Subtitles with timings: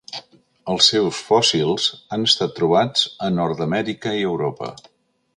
[0.75, 4.71] Els seus fòssils han estat trobats a Nord-amèrica i Europa.